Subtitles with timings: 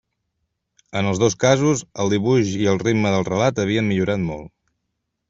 [1.01, 4.53] En els dos casos, el dibuix i el ritme del relat havien millorat molt.